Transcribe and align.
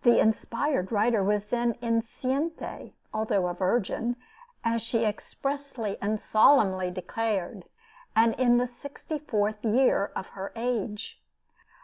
The 0.00 0.18
inspired 0.18 0.90
writer 0.90 1.22
was 1.22 1.44
then 1.50 1.74
enceinte, 1.80 2.94
although 3.14 3.46
a 3.46 3.54
virgin, 3.54 4.16
as 4.64 4.82
she 4.82 5.04
expressly 5.04 5.96
and 6.02 6.20
solemnly 6.20 6.90
declared, 6.90 7.66
and 8.16 8.34
in 8.40 8.56
the 8.58 8.66
sixty 8.66 9.20
fourth 9.20 9.64
year 9.64 10.10
of 10.16 10.26
her 10.30 10.50
age. 10.56 11.22